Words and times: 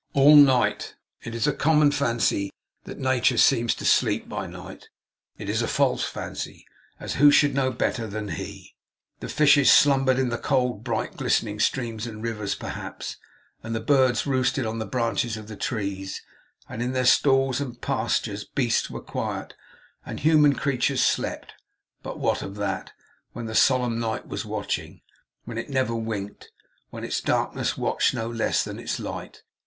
All 0.13 0.35
night! 0.35 0.95
It 1.21 1.35
is 1.35 1.45
a 1.45 1.53
common 1.53 1.91
fancy 1.91 2.49
that 2.85 2.97
nature 2.97 3.37
seems 3.37 3.75
to 3.75 3.85
sleep 3.85 4.27
by 4.27 4.47
night. 4.47 4.89
It 5.37 5.47
is 5.47 5.61
a 5.61 5.67
false 5.67 6.03
fancy, 6.03 6.65
as 6.99 7.13
who 7.21 7.29
should 7.29 7.53
know 7.53 7.69
better 7.69 8.07
than 8.07 8.29
he? 8.29 8.73
The 9.19 9.29
fishes 9.29 9.71
slumbered 9.71 10.17
in 10.17 10.29
the 10.29 10.39
cold, 10.39 10.83
bright, 10.83 11.17
glistening 11.17 11.59
streams 11.59 12.07
and 12.07 12.23
rivers, 12.23 12.55
perhaps; 12.55 13.17
and 13.61 13.75
the 13.75 13.79
birds 13.79 14.25
roosted 14.25 14.65
on 14.65 14.79
the 14.79 14.87
branches 14.87 15.37
of 15.37 15.47
the 15.47 15.55
trees; 15.55 16.23
and 16.67 16.81
in 16.81 16.93
their 16.93 17.05
stalls 17.05 17.61
and 17.61 17.79
pastures 17.79 18.43
beasts 18.43 18.89
were 18.89 19.01
quiet; 19.03 19.53
and 20.03 20.21
human 20.21 20.53
creatures 20.55 21.05
slept. 21.05 21.53
But 22.01 22.17
what 22.17 22.41
of 22.41 22.55
that, 22.55 22.91
when 23.33 23.45
the 23.45 23.53
solemn 23.53 23.99
night 23.99 24.27
was 24.27 24.45
watching, 24.45 25.01
when 25.45 25.59
it 25.59 25.69
never 25.69 25.93
winked, 25.93 26.49
when 26.89 27.03
its 27.03 27.21
darkness 27.21 27.77
watched 27.77 28.15
no 28.15 28.27
less 28.27 28.63
than 28.63 28.79
its 28.79 28.99
light! 28.99 29.43